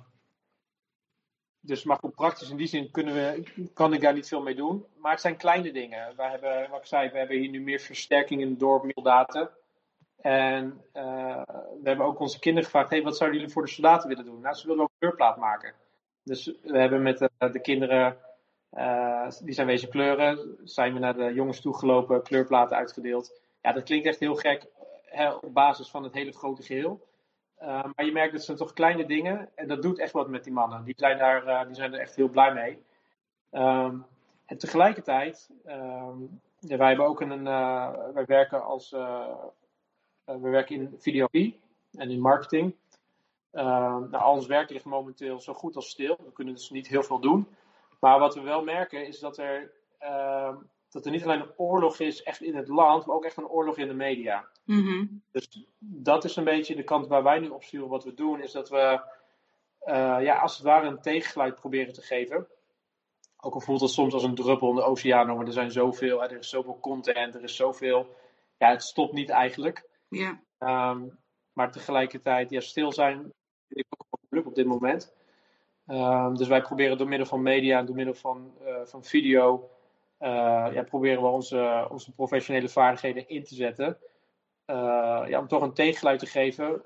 dus 1.61 1.83
maar 1.83 1.97
goed, 1.97 2.15
praktisch 2.15 2.49
in 2.49 2.57
die 2.57 2.67
zin 2.67 2.91
kunnen 2.91 3.13
we, 3.13 3.43
kan 3.73 3.93
ik 3.93 4.01
daar 4.01 4.13
niet 4.13 4.27
veel 4.27 4.41
mee 4.41 4.55
doen. 4.55 4.85
Maar 4.97 5.11
het 5.11 5.21
zijn 5.21 5.37
kleine 5.37 5.71
dingen. 5.71 6.15
We 6.15 6.23
hebben, 6.23 6.69
wat 6.69 6.79
ik 6.79 6.85
zei, 6.85 7.09
we 7.09 7.17
hebben 7.17 7.37
hier 7.37 7.49
nu 7.49 7.61
meer 7.61 7.79
versterking 7.79 8.41
in 8.41 8.49
het 8.49 8.59
dorp, 8.59 9.03
data. 9.03 9.51
En 10.21 10.81
we 10.93 11.81
hebben 11.83 12.05
ook 12.05 12.19
onze 12.19 12.39
kinderen 12.39 12.65
gevraagd: 12.69 12.89
hey, 12.89 13.03
wat 13.03 13.17
zouden 13.17 13.39
jullie 13.39 13.53
voor 13.53 13.63
de 13.65 13.71
soldaten 13.71 14.09
willen 14.09 14.25
doen? 14.25 14.41
Nou, 14.41 14.55
ze 14.55 14.67
willen 14.67 14.83
ook 14.83 14.89
een 14.89 14.99
kleurplaat 14.99 15.37
maken. 15.37 15.73
Dus 16.23 16.45
we 16.45 16.77
hebben 16.77 17.01
met 17.01 17.17
de, 17.17 17.29
de 17.37 17.61
kinderen 17.61 18.17
die 19.43 19.53
zijn 19.53 19.67
wezen 19.67 19.89
kleuren. 19.89 20.57
Zijn 20.63 20.93
we 20.93 20.99
naar 20.99 21.15
de 21.15 21.33
jongens 21.33 21.61
toe 21.61 21.77
gelopen, 21.77 22.23
kleurplaten 22.23 22.77
uitgedeeld. 22.77 23.41
Ja, 23.61 23.71
dat 23.71 23.83
klinkt 23.83 24.07
echt 24.07 24.19
heel 24.19 24.35
gek 24.35 24.65
hè, 25.05 25.31
op 25.31 25.53
basis 25.53 25.89
van 25.89 26.03
het 26.03 26.13
hele 26.13 26.31
grote 26.31 26.63
geheel. 26.63 27.07
Uh, 27.61 27.83
maar 27.95 28.05
je 28.05 28.11
merkt 28.11 28.33
dat 28.33 28.43
zijn 28.43 28.57
toch 28.57 28.73
kleine 28.73 29.05
dingen. 29.05 29.49
En 29.55 29.67
dat 29.67 29.81
doet 29.81 29.99
echt 29.99 30.11
wat 30.11 30.29
met 30.29 30.43
die 30.43 30.53
mannen. 30.53 30.83
Die, 30.83 30.93
zijn, 30.97 31.17
daar, 31.17 31.47
uh, 31.47 31.65
die 31.65 31.75
zijn 31.75 31.93
er 31.93 31.99
echt 31.99 32.15
heel 32.15 32.29
blij 32.29 32.53
mee. 32.53 32.83
Um, 33.51 34.05
en 34.45 34.57
tegelijkertijd, 34.57 35.49
ja, 36.59 36.77
wij 36.77 36.87
hebben 36.87 37.05
ook 37.05 37.21
een. 37.21 37.43
Wij 38.13 38.25
werken 38.25 38.63
als. 38.63 38.89
we 40.25 40.39
werken 40.39 40.75
in 40.75 40.95
videografie 40.97 41.59
en 41.91 42.09
in 42.09 42.19
marketing. 42.19 42.75
nou, 43.51 44.13
al 44.13 44.33
ons 44.33 44.47
werk 44.47 44.69
ligt 44.69 44.85
momenteel 44.85 45.39
zo 45.41 45.53
goed 45.53 45.75
als 45.75 45.89
stil. 45.89 46.17
We 46.25 46.31
kunnen 46.31 46.53
dus 46.53 46.69
niet 46.69 46.87
heel 46.87 47.03
veel 47.03 47.19
doen. 47.19 47.47
Maar 47.99 48.19
wat 48.19 48.35
we 48.35 48.41
wel 48.41 48.63
merken 48.63 49.07
is 49.07 49.19
dat 49.19 49.37
er 49.37 49.77
dat 50.89 51.05
er 51.05 51.11
niet 51.11 51.23
alleen 51.23 51.41
een 51.41 51.57
oorlog 51.57 51.99
is 51.99 52.23
echt 52.23 52.41
in 52.41 52.55
het 52.55 52.67
land, 52.67 53.05
maar 53.05 53.15
ook 53.15 53.25
echt 53.25 53.37
een 53.37 53.47
oorlog 53.47 53.77
in 53.77 53.87
de 53.87 53.93
media. 53.93 54.49
Mm 54.65 55.21
Dus 55.31 55.67
dat 55.79 56.23
is 56.23 56.35
een 56.35 56.43
beetje 56.43 56.75
de 56.75 56.83
kant 56.83 57.07
waar 57.07 57.23
wij 57.23 57.39
nu 57.39 57.49
op 57.49 57.63
sturen. 57.63 57.89
Wat 57.89 58.03
we 58.03 58.13
doen 58.13 58.41
is 58.41 58.51
dat 58.51 58.69
we, 58.69 59.01
uh, 59.85 60.17
ja, 60.21 60.39
als 60.39 60.57
het 60.57 60.65
ware 60.65 60.87
een 60.87 61.01
tegengeluid 61.01 61.55
proberen 61.55 61.93
te 61.93 62.01
geven. 62.01 62.47
Ook 63.41 63.53
al 63.53 63.59
voelt 63.61 63.81
het 63.81 63.89
soms 63.89 64.13
als 64.13 64.23
een 64.23 64.35
druppel 64.35 64.69
in 64.69 64.75
de 64.75 64.83
oceaan, 64.83 65.27
maar 65.27 65.45
er 65.45 65.53
zijn 65.53 65.71
zoveel, 65.71 66.23
er 66.23 66.37
is 66.37 66.49
zoveel 66.49 66.79
content, 66.79 67.35
er 67.35 67.43
is 67.43 67.55
zoveel. 67.55 68.15
Ja, 68.57 68.69
het 68.69 68.83
stopt 68.83 69.13
niet 69.13 69.29
eigenlijk. 69.29 69.89
Ja. 70.09 70.41
Um, 70.59 71.17
maar 71.53 71.71
tegelijkertijd, 71.71 72.49
ja, 72.49 72.59
stil 72.59 72.91
zijn 72.91 73.17
vind 73.67 73.85
ik 73.85 73.85
ook 73.89 74.07
wel 74.09 74.19
moeilijk 74.29 74.49
op 74.49 74.55
dit 74.55 74.65
moment. 74.65 75.13
Um, 75.91 76.35
dus 76.35 76.47
wij 76.47 76.61
proberen 76.61 76.97
door 76.97 77.07
middel 77.07 77.27
van 77.27 77.41
media 77.41 77.79
en 77.79 77.85
door 77.85 77.95
middel 77.95 78.13
van, 78.13 78.53
uh, 78.61 78.75
van 78.83 79.03
video 79.03 79.69
uh, 80.19 80.67
ja, 80.73 80.83
proberen 80.83 81.21
we 81.21 81.27
onze, 81.27 81.87
onze 81.89 82.11
professionele 82.11 82.69
vaardigheden 82.69 83.27
in 83.27 83.43
te 83.43 83.55
zetten. 83.55 83.97
Uh, 84.65 85.23
ja, 85.27 85.39
om 85.39 85.47
toch 85.47 85.61
een 85.61 85.73
tegengeluid 85.73 86.19
te 86.19 86.25
geven. 86.25 86.81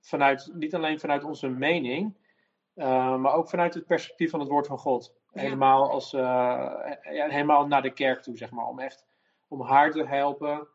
Vanuit, 0.00 0.50
niet 0.54 0.74
alleen 0.74 1.00
vanuit 1.00 1.24
onze 1.24 1.48
mening, 1.48 2.16
maar 2.74 3.34
ook 3.34 3.48
vanuit 3.48 3.74
het 3.74 3.86
perspectief 3.86 4.30
van 4.30 4.40
het 4.40 4.48
woord 4.48 4.66
van 4.66 4.78
God. 4.78 5.14
Ja. 5.32 5.40
Helemaal, 5.40 5.90
als, 5.90 6.10
ja, 6.10 6.94
helemaal 7.02 7.66
naar 7.66 7.82
de 7.82 7.92
kerk 7.92 8.22
toe, 8.22 8.36
zeg 8.36 8.50
maar. 8.50 8.66
Om 8.66 8.78
echt 8.78 9.06
om 9.48 9.62
haar 9.62 9.90
te 9.90 10.06
helpen. 10.06 10.68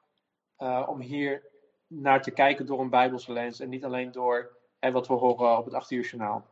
om 0.88 1.00
hier 1.00 1.44
naar 1.88 2.22
te 2.22 2.32
kijken 2.32 2.66
door 2.66 2.80
een 2.80 2.90
Bijbelse 2.90 3.34
lens. 3.34 3.60
En 3.60 3.70
niet 3.70 3.86
alleen 3.86 4.12
door 4.12 4.58
hè, 4.80 4.92
wat 4.92 5.08
we 5.08 5.14
horen 5.14 5.58
op 5.58 5.66
het 5.66 5.74
8 5.74 5.92
uur 5.92 6.04
journaal. 6.04 6.46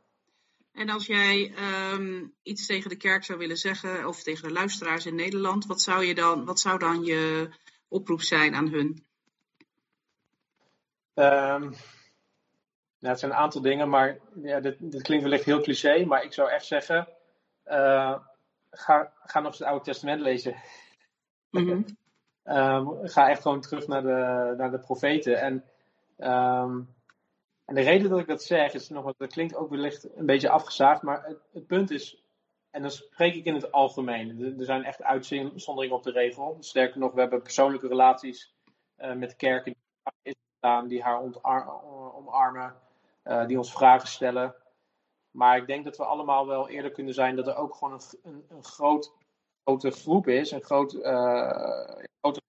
En 0.77 0.89
als 0.89 1.05
jij 1.05 1.53
um, 1.93 2.33
iets 2.43 2.65
tegen 2.65 2.89
de 2.89 2.97
kerk 2.97 3.23
zou 3.23 3.37
willen 3.37 3.57
zeggen, 3.57 4.07
of 4.07 4.23
tegen 4.23 4.47
de 4.47 4.53
luisteraars 4.53 5.05
in 5.05 5.15
Nederland, 5.15 5.65
wat 5.65 5.81
zou, 5.81 6.05
je 6.05 6.15
dan, 6.15 6.45
wat 6.45 6.59
zou 6.59 6.79
dan 6.79 7.03
je 7.03 7.49
oproep 7.87 8.21
zijn 8.21 8.55
aan 8.55 8.67
hun? 8.67 9.05
Um, 11.13 11.61
nou, 12.99 13.13
het 13.13 13.19
zijn 13.19 13.31
een 13.31 13.37
aantal 13.37 13.61
dingen, 13.61 13.89
maar 13.89 14.19
ja, 14.41 14.59
dit, 14.59 14.75
dit, 14.79 15.01
klinkt 15.01 15.23
wellicht 15.23 15.45
heel 15.45 15.61
cliché, 15.61 16.05
maar 16.05 16.23
ik 16.23 16.33
zou 16.33 16.49
echt 16.49 16.65
zeggen, 16.65 17.07
uh, 17.65 18.19
ga, 18.71 19.13
ga 19.23 19.39
nog 19.39 19.49
eens 19.49 19.59
het 19.59 19.67
Oude 19.67 19.83
Testament 19.83 20.21
lezen. 20.21 20.55
Mm 21.49 21.67
-hmm. 21.67 21.85
um, 22.57 23.07
ga 23.07 23.29
echt 23.29 23.41
gewoon 23.41 23.61
terug 23.61 23.87
naar 23.87 24.01
de, 24.01 24.53
naar 24.57 24.71
de 24.71 24.79
profeten. 24.79 25.39
En 25.39 25.63
um, 26.17 26.95
en 27.67 27.75
de 27.75 27.81
reden 27.81 28.09
dat 28.09 28.19
ik 28.19 28.27
dat 28.27 28.43
zeg 28.43 28.73
is 28.73 28.89
nog, 28.89 29.13
dat 29.17 29.31
klinkt 29.31 29.55
ook 29.55 29.69
wellicht 29.69 30.15
een 30.15 30.25
beetje 30.25 30.49
afgezaagd, 30.49 31.01
maar 31.01 31.25
het, 31.25 31.39
het 31.53 31.67
punt 31.67 31.91
is, 31.91 32.23
en 32.69 32.81
dan 32.81 32.91
spreek 32.91 33.35
ik 33.35 33.45
in 33.45 33.53
het 33.53 33.71
algemeen, 33.71 34.57
er, 34.57 34.65
zijn 34.65 34.83
echt 34.83 35.03
uitzonderingen 35.03 35.95
op 35.95 36.03
de 36.03 36.11
regel. 36.11 36.57
Sterker 36.59 36.99
nog, 36.99 37.13
we 37.13 37.19
hebben 37.19 37.41
persoonlijke 37.41 37.87
relaties 37.87 38.55
uh, 38.97 39.13
met 39.13 39.35
kerken 39.35 39.75
die 40.21 40.35
staan, 40.57 40.87
die 40.87 41.01
haar 41.01 41.21
omarmen, 42.15 42.75
uh, 43.23 43.45
die 43.45 43.57
ons 43.57 43.71
vragen 43.71 44.07
stellen. 44.07 44.55
Maar 45.31 45.57
ik 45.57 45.67
denk 45.67 45.83
dat 45.83 45.97
we 45.97 46.05
allemaal 46.05 46.47
wel 46.47 46.69
eerder 46.69 46.91
kunnen 46.91 47.13
zijn 47.13 47.35
dat 47.35 47.47
er 47.47 47.55
ook 47.55 47.75
gewoon 47.75 47.93
een, 47.93 48.31
een, 48.31 48.45
een 48.49 48.63
groot, 48.63 49.13
grote 49.63 49.91
groep 49.91 50.27
is, 50.27 50.51
een 50.51 50.63
groot, 50.63 50.93
uh, 50.93 51.95
grote 52.19 52.41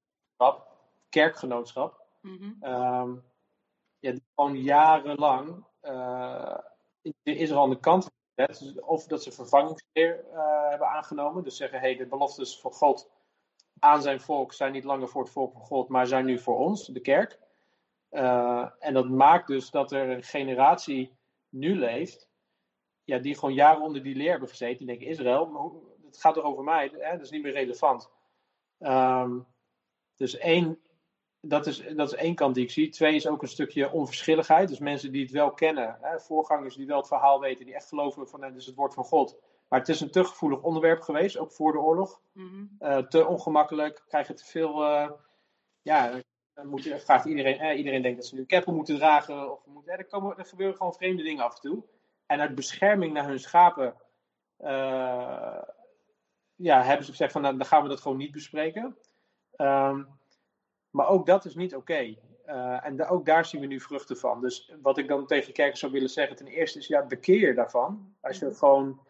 kerkgenootschap. 1.08 2.06
Mm 2.20 2.36
-hmm. 2.36 2.72
um, 2.72 3.24
ja, 3.98 4.10
die 4.10 4.24
gewoon 4.34 4.56
jarenlang 4.56 5.64
uh, 5.82 6.58
Israël 7.22 7.62
aan 7.62 7.70
de 7.70 7.80
kant 7.80 8.10
gezet. 8.34 8.58
Dus 8.58 8.80
of 8.80 9.06
dat 9.06 9.22
ze 9.22 9.32
vervangingsleer 9.32 10.24
uh, 10.32 10.68
hebben 10.68 10.88
aangenomen. 10.88 11.44
Dus 11.44 11.56
zeggen, 11.56 11.80
hey, 11.80 11.96
de 11.96 12.06
beloftes 12.06 12.60
van 12.60 12.72
God 12.72 13.10
aan 13.78 14.02
zijn 14.02 14.20
volk 14.20 14.52
zijn 14.52 14.72
niet 14.72 14.84
langer 14.84 15.08
voor 15.08 15.22
het 15.22 15.32
volk 15.32 15.52
van 15.52 15.60
God, 15.60 15.88
maar 15.88 16.06
zijn 16.06 16.24
nu 16.24 16.38
voor 16.38 16.58
ons, 16.58 16.86
de 16.86 17.00
kerk. 17.00 17.38
Uh, 18.10 18.70
en 18.78 18.94
dat 18.94 19.08
maakt 19.08 19.46
dus 19.46 19.70
dat 19.70 19.92
er 19.92 20.08
een 20.10 20.22
generatie 20.22 21.16
nu 21.48 21.78
leeft, 21.78 22.28
ja, 23.04 23.18
die 23.18 23.34
gewoon 23.34 23.54
jaren 23.54 23.82
onder 23.82 24.02
die 24.02 24.16
leer 24.16 24.30
hebben 24.30 24.48
gezeten. 24.48 24.76
Die 24.76 24.86
denken, 24.86 25.06
Israël, 25.06 25.82
het 26.06 26.18
gaat 26.18 26.34
toch 26.34 26.44
over 26.44 26.64
mij, 26.64 26.92
hè? 26.92 27.10
dat 27.10 27.20
is 27.20 27.30
niet 27.30 27.42
meer 27.42 27.52
relevant. 27.52 28.10
Um, 28.78 29.46
dus 30.16 30.36
één, 30.36 30.80
dat 31.48 31.66
is, 31.66 31.84
dat 31.96 32.12
is 32.12 32.18
één 32.18 32.34
kant 32.34 32.54
die 32.54 32.64
ik 32.64 32.70
zie. 32.70 32.88
Twee 32.88 33.14
is 33.14 33.26
ook 33.26 33.42
een 33.42 33.48
stukje 33.48 33.92
onverschilligheid. 33.92 34.68
Dus 34.68 34.78
mensen 34.78 35.12
die 35.12 35.22
het 35.22 35.30
wel 35.30 35.50
kennen, 35.50 35.98
hè, 36.00 36.20
voorgangers 36.20 36.76
die 36.76 36.86
wel 36.86 36.98
het 36.98 37.06
verhaal 37.06 37.40
weten, 37.40 37.64
die 37.64 37.74
echt 37.74 37.88
geloven 37.88 38.28
van 38.28 38.42
het 38.42 38.56
is 38.56 38.66
het 38.66 38.74
woord 38.74 38.94
van 38.94 39.04
God. 39.04 39.38
Maar 39.68 39.78
het 39.78 39.88
is 39.88 40.00
een 40.00 40.10
te 40.10 40.24
gevoelig 40.24 40.62
onderwerp 40.62 41.00
geweest, 41.00 41.38
ook 41.38 41.52
voor 41.52 41.72
de 41.72 41.78
oorlog. 41.78 42.20
Mm 42.32 42.76
uh, 42.80 42.96
te 42.98 43.26
ongemakkelijk, 43.26 44.04
krijgen 44.08 44.36
te 44.36 44.44
veel. 44.44 44.82
Uh, 44.84 45.10
ja, 45.82 46.22
dan 46.54 46.66
moet, 46.66 46.94
vraagt 46.96 47.24
iedereen, 47.24 47.58
eh, 47.58 47.78
iedereen 47.78 48.02
denkt 48.02 48.18
dat 48.18 48.26
ze 48.26 48.34
nu 48.34 48.44
keppen 48.44 48.74
moeten 48.74 48.96
dragen. 48.96 49.52
Of 49.52 49.66
moeten, 49.66 49.92
er, 49.92 50.06
komen, 50.06 50.38
er 50.38 50.44
gebeuren 50.44 50.76
gewoon 50.76 50.94
vreemde 50.94 51.22
dingen 51.22 51.44
af 51.44 51.54
en 51.54 51.60
toe. 51.60 51.84
En 52.26 52.40
uit 52.40 52.54
bescherming 52.54 53.12
naar 53.12 53.26
hun 53.26 53.40
schapen 53.40 53.94
uh, 54.60 55.62
ja, 56.54 56.82
hebben 56.82 57.04
ze 57.04 57.10
gezegd 57.10 57.32
van 57.32 57.42
nou, 57.42 57.56
dan 57.56 57.66
gaan 57.66 57.82
we 57.82 57.88
dat 57.88 58.00
gewoon 58.00 58.16
niet 58.16 58.32
bespreken. 58.32 58.96
Um, 59.56 60.18
maar 60.98 61.08
ook 61.08 61.26
dat 61.26 61.44
is 61.44 61.54
niet 61.54 61.74
oké. 61.74 61.92
Okay. 61.92 62.18
Uh, 62.46 62.86
en 62.86 63.06
ook 63.06 63.26
daar 63.26 63.44
zien 63.44 63.60
we 63.60 63.66
nu 63.66 63.80
vruchten 63.80 64.16
van. 64.16 64.40
Dus 64.40 64.72
wat 64.82 64.98
ik 64.98 65.08
dan 65.08 65.26
tegen 65.26 65.52
kerkers 65.52 65.80
zou 65.80 65.92
willen 65.92 66.08
zeggen, 66.08 66.36
ten 66.36 66.46
eerste 66.46 66.78
is 66.78 66.86
ja, 66.86 67.06
bekeer 67.06 67.54
daarvan. 67.54 68.14
Als 68.20 68.38
je 68.38 68.46
mhm. 68.46 68.54
gewoon 68.54 69.00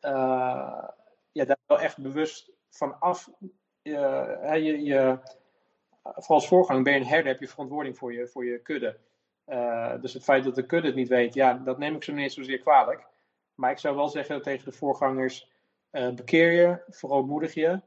uh, 0.00 0.88
ja, 1.32 1.44
daar 1.44 1.56
wel 1.66 1.80
echt 1.80 1.98
bewust 1.98 2.52
van 2.70 3.00
af. 3.00 3.30
Uh, 3.82 4.54
je, 4.54 4.82
je, 4.82 5.18
vooral 6.02 6.24
als 6.26 6.48
voorganger 6.48 6.82
ben 6.82 6.92
je 6.92 7.00
een 7.00 7.06
herder, 7.06 7.32
heb 7.32 7.40
je 7.40 7.48
verantwoording 7.48 7.98
voor 7.98 8.12
je, 8.12 8.28
voor 8.28 8.44
je 8.44 8.58
kudde. 8.58 8.96
dus 10.00 10.12
het 10.12 10.24
feit 10.24 10.44
dat 10.44 10.54
de 10.54 10.66
kudde 10.66 10.86
het 10.86 10.96
niet 10.96 11.08
weet, 11.08 11.34
ja, 11.34 11.54
dat 11.54 11.78
neem 11.78 11.94
ik 11.94 12.04
zo 12.04 12.12
niet 12.12 12.32
zozeer 12.32 12.58
kwalijk. 12.58 13.06
Maar 13.54 13.70
ik 13.70 13.78
zou 13.78 13.96
wel 13.96 14.08
zeggen 14.08 14.42
tegen 14.42 14.64
de 14.64 14.76
voorgangers: 14.76 15.50
bekeer 15.90 16.52
je, 16.52 16.82
verootmoedig 16.88 17.54
je, 17.54 17.80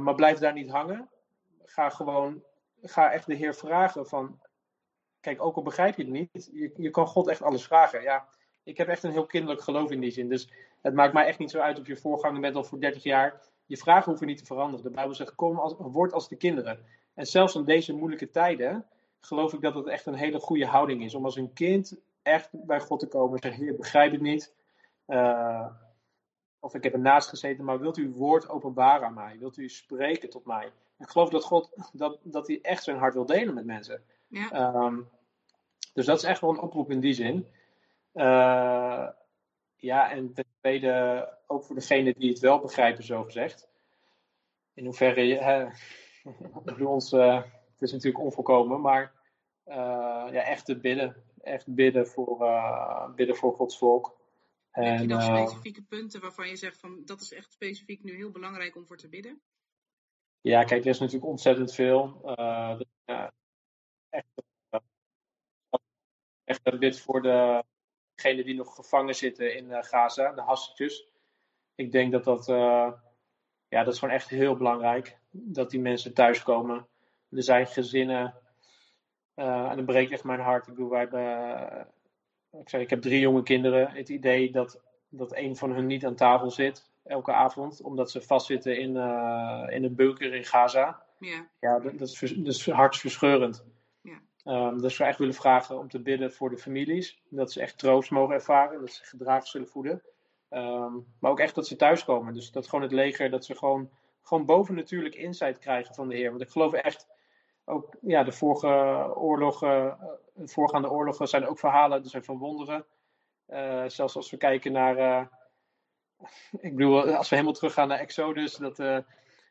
maar 0.00 0.14
blijf 0.14 0.38
daar 0.38 0.52
niet 0.52 0.70
hangen. 0.70 1.08
Ga 1.64 1.88
gewoon 1.88 2.42
ga 2.84 3.12
echt 3.12 3.26
de 3.26 3.34
Heer 3.34 3.54
vragen 3.54 4.06
van, 4.06 4.40
kijk, 5.20 5.42
ook 5.42 5.56
al 5.56 5.62
begrijp 5.62 5.96
je 5.96 6.02
het 6.02 6.12
niet, 6.12 6.50
je, 6.52 6.72
je 6.76 6.90
kan 6.90 7.06
God 7.06 7.28
echt 7.28 7.42
alles 7.42 7.64
vragen. 7.64 8.02
Ja, 8.02 8.28
ik 8.62 8.76
heb 8.76 8.88
echt 8.88 9.02
een 9.02 9.10
heel 9.10 9.26
kinderlijk 9.26 9.62
geloof 9.62 9.90
in 9.90 10.00
die 10.00 10.10
zin. 10.10 10.28
Dus 10.28 10.50
het 10.82 10.94
maakt 10.94 11.12
mij 11.12 11.26
echt 11.26 11.38
niet 11.38 11.50
zo 11.50 11.58
uit 11.58 11.80
of 11.80 11.86
je 11.86 11.96
voorganger 11.96 12.40
bent 12.40 12.56
al 12.56 12.64
voor 12.64 12.80
30 12.80 13.02
jaar. 13.02 13.42
Je 13.66 13.76
vragen 13.76 14.08
hoeven 14.08 14.26
niet 14.26 14.38
te 14.38 14.44
veranderen. 14.44 14.84
De 14.84 14.90
Bijbel 14.90 15.14
zegt, 15.14 15.34
kom 15.34 15.58
als, 15.58 15.74
word 15.78 16.12
als 16.12 16.28
de 16.28 16.36
kinderen. 16.36 16.84
En 17.14 17.26
zelfs 17.26 17.54
in 17.54 17.64
deze 17.64 17.92
moeilijke 17.92 18.30
tijden 18.30 18.86
geloof 19.20 19.52
ik 19.52 19.60
dat 19.60 19.74
het 19.74 19.86
echt 19.86 20.06
een 20.06 20.14
hele 20.14 20.40
goede 20.40 20.66
houding 20.66 21.04
is. 21.04 21.14
Om 21.14 21.24
als 21.24 21.36
een 21.36 21.52
kind 21.52 22.00
echt 22.22 22.48
bij 22.52 22.80
God 22.80 23.00
te 23.00 23.08
komen 23.08 23.34
en 23.34 23.42
zeggen, 23.42 23.64
Heer, 23.64 23.76
begrijp 23.76 24.12
het 24.12 24.20
niet. 24.20 24.54
Uh, 25.06 25.66
of 26.64 26.74
ik 26.74 26.82
heb 26.82 26.92
ernaast 26.92 27.28
gezeten, 27.28 27.64
maar 27.64 27.80
wilt 27.80 27.96
u 27.96 28.04
uw 28.04 28.12
woord 28.12 28.48
openbaren 28.48 29.06
aan 29.06 29.14
mij? 29.14 29.36
Wilt 29.38 29.56
u 29.56 29.68
spreken 29.68 30.30
tot 30.30 30.44
mij? 30.44 30.72
Ik 30.98 31.08
geloof 31.08 31.28
dat 31.28 31.44
God 31.44 31.90
dat, 31.92 32.18
dat 32.22 32.46
hij 32.46 32.58
echt 32.62 32.82
zijn 32.82 32.96
hart 32.96 33.14
wil 33.14 33.26
delen 33.26 33.54
met 33.54 33.64
mensen. 33.64 34.02
Ja. 34.28 34.74
Um, 34.74 35.08
dus 35.92 36.06
dat 36.06 36.16
is 36.16 36.24
echt 36.24 36.40
wel 36.40 36.50
een 36.50 36.60
oproep 36.60 36.90
in 36.90 37.00
die 37.00 37.12
zin. 37.12 37.46
Uh, 38.14 39.08
ja, 39.76 40.10
en 40.10 40.32
ten 40.32 40.44
tweede 40.60 41.28
ook 41.46 41.64
voor 41.64 41.74
degenen 41.74 42.14
die 42.18 42.30
het 42.30 42.38
wel 42.38 42.60
begrijpen, 42.60 43.04
zo 43.04 43.22
gezegd. 43.22 43.68
In 44.74 44.84
hoeverre, 44.84 45.34
hè, 45.34 45.66
bij 46.76 46.86
ons, 46.86 47.12
uh, 47.12 47.42
het 47.72 47.82
is 47.82 47.92
natuurlijk 47.92 48.24
onvolkomen, 48.24 48.80
maar 48.80 49.12
uh, 49.66 49.74
ja, 50.30 50.42
echt 50.42 50.64
te 50.64 50.76
bidden. 50.76 51.16
Echt 51.42 51.74
bidden 51.74 52.06
voor, 52.06 52.46
bidden 53.14 53.36
voor 53.36 53.54
Gods 53.54 53.78
volk. 53.78 54.16
En, 54.74 54.84
Heb 54.84 55.00
je 55.00 55.06
dan 55.06 55.22
specifieke 55.22 55.82
punten 55.82 56.20
waarvan 56.20 56.48
je 56.48 56.56
zegt 56.56 56.80
van 56.80 57.02
dat 57.04 57.20
is 57.20 57.32
echt 57.32 57.52
specifiek 57.52 58.02
nu 58.02 58.16
heel 58.16 58.30
belangrijk 58.30 58.76
om 58.76 58.86
voor 58.86 58.96
te 58.96 59.08
bidden? 59.08 59.40
Ja, 60.40 60.64
kijk, 60.64 60.84
er 60.84 60.90
is 60.90 60.98
natuurlijk 60.98 61.30
ontzettend 61.30 61.74
veel. 61.74 62.20
Uh, 62.38 62.80
echt, 64.10 64.26
uh, 64.70 64.80
echt 66.44 66.78
bid 66.78 67.00
voor 67.00 67.22
degenen 67.22 68.44
die 68.44 68.54
nog 68.54 68.74
gevangen 68.74 69.14
zitten 69.14 69.56
in 69.56 69.84
Gaza, 69.84 70.32
de 70.32 70.40
hassetjes. 70.40 71.08
Ik 71.74 71.92
denk 71.92 72.12
dat 72.12 72.24
dat, 72.24 72.46
ja, 73.68 73.84
dat 73.84 73.92
is 73.92 73.98
gewoon 73.98 74.14
echt 74.14 74.28
heel 74.28 74.56
belangrijk. 74.56 75.18
Dat 75.30 75.70
die 75.70 75.80
mensen 75.80 76.14
thuiskomen. 76.14 76.88
er 77.30 77.42
zijn 77.42 77.66
gezinnen, 77.66 78.34
en 79.34 79.76
dan 79.76 79.84
breekt 79.84 80.12
echt 80.12 80.24
mijn 80.24 80.40
hart. 80.40 80.66
Ik 80.66 80.74
bedoel, 80.74 80.90
wij 80.90 81.00
hebben, 81.00 81.94
ik, 82.60 82.68
zeg, 82.68 82.80
ik 82.80 82.90
heb 82.90 83.02
drie 83.02 83.20
jonge 83.20 83.42
kinderen. 83.42 83.90
Het 83.90 84.08
idee 84.08 84.50
dat, 84.50 84.80
dat 85.08 85.36
een 85.36 85.56
van 85.56 85.72
hun 85.72 85.86
niet 85.86 86.06
aan 86.06 86.14
tafel 86.14 86.50
zit 86.50 86.92
elke 87.04 87.32
avond, 87.32 87.82
omdat 87.82 88.10
ze 88.10 88.20
vastzitten 88.20 88.78
in, 88.78 88.96
in 89.70 89.84
een 89.84 89.94
bunker 89.94 90.34
in 90.34 90.44
Gaza. 90.44 91.02
Ja, 91.18 91.48
ja 91.60 91.78
dat, 91.78 91.98
dat, 91.98 92.08
is, 92.08 92.20
dat 92.20 92.54
is 92.54 92.70
hartverscheurend. 92.70 93.64
Um, 94.44 94.80
dus 94.80 94.96
we 94.96 95.04
echt 95.04 95.18
willen 95.18 95.34
vragen 95.34 95.78
om 95.78 95.88
te 95.88 96.00
bidden 96.00 96.32
voor 96.32 96.50
de 96.50 96.58
families. 96.58 97.22
Dat 97.28 97.52
ze 97.52 97.60
echt 97.60 97.78
troost 97.78 98.10
mogen 98.10 98.34
ervaren. 98.34 98.80
Dat 98.80 98.92
ze 98.92 99.04
gedragen 99.04 99.48
zullen 99.48 99.68
voeden. 99.68 100.02
Ehm, 100.48 100.92
maar 101.18 101.30
ook 101.30 101.40
echt 101.40 101.54
dat 101.54 101.66
ze 101.66 101.76
thuiskomen. 101.76 102.34
Dus 102.34 102.50
dat 102.50 102.68
gewoon 102.68 102.84
het 102.84 102.92
leger, 102.92 103.30
dat 103.30 103.44
ze 103.44 103.56
gewoon, 103.56 103.90
gewoon 104.22 104.44
boven 104.44 104.74
natuurlijk 104.74 105.14
insight 105.14 105.58
krijgen 105.58 105.94
van 105.94 106.08
de 106.08 106.14
Heer. 106.14 106.30
Want 106.30 106.42
ik 106.42 106.48
geloof 106.48 106.72
echt, 106.72 107.06
ook 107.64 107.96
ja, 108.00 108.22
de 108.22 108.32
vorige 108.32 108.66
oorlogen, 109.16 109.98
de 110.34 110.48
voorgaande 110.48 110.90
oorlogen 110.90 111.28
zijn 111.28 111.46
ook 111.46 111.58
verhalen, 111.58 112.02
er 112.02 112.10
zijn 112.10 112.24
van 112.24 112.38
wonderen. 112.38 112.86
Uh, 113.48 113.84
zelfs 113.86 114.16
als 114.16 114.30
we 114.30 114.36
kijken 114.36 114.72
naar, 114.72 114.98
uh, 114.98 115.26
ik 116.66 116.76
bedoel, 116.76 117.14
als 117.14 117.28
we 117.28 117.34
helemaal 117.34 117.56
teruggaan 117.56 117.88
naar 117.88 117.98
Exodus, 117.98 118.56
dat, 118.56 118.78
uh, 118.78 118.98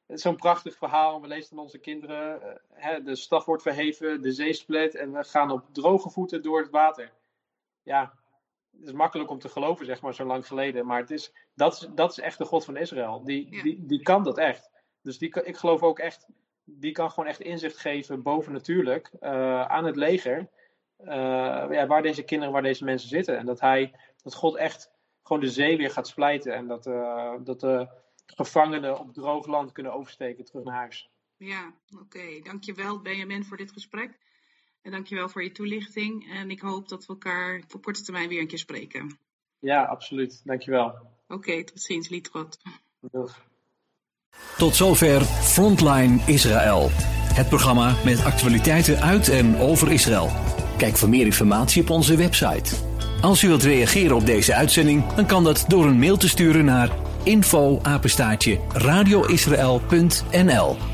zo'n 0.07 0.35
prachtig 0.35 0.77
verhaal. 0.77 1.21
We 1.21 1.27
lezen 1.27 1.51
aan 1.51 1.63
onze 1.63 1.79
kinderen. 1.79 2.61
Hè, 2.73 3.03
de 3.03 3.15
staf 3.15 3.45
wordt 3.45 3.63
verheven, 3.63 4.21
de 4.21 4.31
zee 4.31 4.53
split 4.53 4.95
en 4.95 5.11
we 5.11 5.23
gaan 5.23 5.51
op 5.51 5.63
droge 5.71 6.09
voeten 6.09 6.41
door 6.41 6.59
het 6.59 6.69
water. 6.69 7.11
Ja, 7.83 8.13
het 8.71 8.87
is 8.87 8.91
makkelijk 8.91 9.29
om 9.29 9.39
te 9.39 9.49
geloven, 9.49 9.85
zeg 9.85 10.01
maar, 10.01 10.13
zo 10.13 10.25
lang 10.25 10.47
geleden. 10.47 10.85
Maar 10.85 10.99
het 10.99 11.11
is, 11.11 11.33
dat, 11.53 11.73
is, 11.73 11.87
dat 11.95 12.11
is 12.11 12.19
echt 12.19 12.37
de 12.37 12.45
God 12.45 12.65
van 12.65 12.77
Israël. 12.77 13.23
Die, 13.23 13.61
die, 13.63 13.85
die 13.85 14.01
kan 14.01 14.23
dat 14.23 14.37
echt. 14.37 14.71
Dus 15.01 15.17
die, 15.17 15.43
ik 15.43 15.57
geloof 15.57 15.83
ook 15.83 15.99
echt, 15.99 16.27
die 16.65 16.91
kan 16.91 17.09
gewoon 17.09 17.29
echt 17.29 17.39
inzicht 17.39 17.77
geven 17.77 18.21
boven 18.21 18.53
natuurlijk 18.53 19.11
uh, 19.21 19.65
aan 19.65 19.85
het 19.85 19.95
leger. 19.95 20.49
Uh, 20.99 21.07
ja, 21.69 21.87
waar 21.87 22.01
deze 22.01 22.23
kinderen, 22.23 22.53
waar 22.53 22.61
deze 22.61 22.83
mensen 22.83 23.09
zitten. 23.09 23.37
En 23.37 23.45
dat 23.45 23.59
hij, 23.59 23.93
dat 24.23 24.35
God 24.35 24.55
echt 24.55 24.91
gewoon 25.23 25.41
de 25.41 25.49
zee 25.49 25.77
weer 25.77 25.91
gaat 25.91 26.07
splijten. 26.07 26.53
En 26.53 26.67
dat, 26.67 26.85
uh, 26.85 27.33
dat 27.43 27.59
de 27.59 27.87
gevangenen 28.25 28.99
op 28.99 29.13
droog 29.13 29.47
land 29.47 29.71
kunnen 29.71 29.93
oversteken 29.93 30.45
terug 30.45 30.63
naar 30.63 30.75
huis. 30.75 31.09
Ja, 31.37 31.73
oké. 31.99 32.39
Dankjewel 32.43 33.01
Benjamin 33.01 33.45
voor 33.45 33.57
dit 33.57 33.71
gesprek. 33.71 34.17
En 34.81 34.91
dankjewel 34.91 35.29
voor 35.29 35.43
je 35.43 35.51
toelichting. 35.51 36.31
En 36.31 36.49
ik 36.49 36.59
hoop 36.59 36.89
dat 36.89 37.05
we 37.05 37.13
elkaar 37.13 37.63
op 37.73 37.83
korte 37.83 38.03
termijn 38.03 38.29
weer 38.29 38.39
een 38.39 38.47
keer 38.47 38.57
spreken. 38.57 39.17
Ja, 39.59 39.83
absoluut. 39.83 40.41
Dankjewel. 40.43 40.87
Oké, 40.87 41.33
okay, 41.33 41.63
tot 41.63 41.81
ziens, 41.81 42.09
Lietrot. 42.09 42.57
Doeg. 42.99 43.51
Tot 44.57 44.75
zover 44.75 45.21
Frontline 45.41 46.19
Israël. 46.25 46.91
Het 47.33 47.49
programma 47.49 47.95
met 48.03 48.23
actualiteiten 48.23 49.01
uit 49.01 49.29
en 49.29 49.57
over 49.57 49.91
Israël. 49.91 50.31
Kijk 50.77 50.97
voor 50.97 51.09
meer 51.09 51.25
informatie 51.25 51.81
op 51.81 51.89
onze 51.89 52.15
website. 52.15 52.75
Als 53.21 53.43
u 53.43 53.47
wilt 53.47 53.63
reageren 53.63 54.15
op 54.15 54.25
deze 54.25 54.53
uitzending, 54.53 55.13
dan 55.15 55.25
kan 55.25 55.43
dat 55.43 55.65
door 55.67 55.85
een 55.85 55.99
mail 55.99 56.17
te 56.17 56.27
sturen 56.27 56.65
naar 56.65 56.89
info 57.23 57.81
radioisrael.nl 58.73 60.92